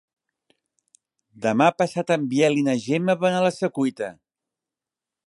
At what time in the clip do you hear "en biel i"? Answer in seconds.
2.17-2.65